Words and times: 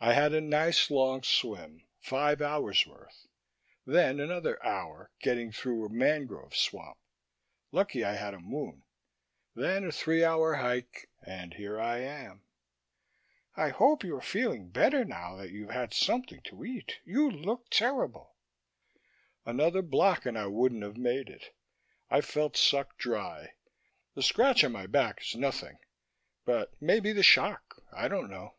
"I 0.00 0.12
had 0.12 0.34
a 0.34 0.40
nice 0.42 0.90
long 0.90 1.22
swim: 1.22 1.86
five 2.00 2.42
hours' 2.42 2.86
worth. 2.86 3.28
Then 3.86 4.20
another 4.20 4.62
hour 4.62 5.10
getting 5.20 5.52
through 5.52 5.86
a 5.86 5.88
mangrove 5.88 6.54
swamp. 6.54 6.98
Lucky 7.70 8.04
I 8.04 8.14
had 8.14 8.34
a 8.34 8.40
moon. 8.40 8.82
Then 9.54 9.84
a 9.84 9.92
three 9.92 10.22
hour 10.24 10.54
hike... 10.56 11.08
and 11.22 11.54
here 11.54 11.80
I 11.80 12.00
am." 12.00 12.42
"I 13.54 13.68
hope 13.68 14.02
you're 14.02 14.20
feeling 14.20 14.68
better 14.68 15.04
now 15.04 15.36
that 15.36 15.50
you've 15.52 15.70
had 15.70 15.94
something 15.94 16.42
to 16.42 16.64
eat. 16.64 16.98
You 17.04 17.30
looked 17.30 17.70
terrible." 17.72 18.34
"Another 19.46 19.80
block 19.80 20.26
and 20.26 20.36
I 20.36 20.46
wouldn't 20.48 20.82
have 20.82 20.98
made 20.98 21.28
it. 21.30 21.54
I 22.10 22.20
felt 22.20 22.56
sucked 22.56 22.98
dry. 22.98 23.54
The 24.14 24.22
scratch 24.22 24.64
on 24.64 24.72
my 24.72 24.88
back 24.88 25.22
is 25.22 25.36
nothing, 25.36 25.78
but 26.44 26.74
maybe 26.82 27.12
the 27.12 27.22
shock... 27.22 27.80
I 27.92 28.08
don't 28.08 28.28
know." 28.28 28.56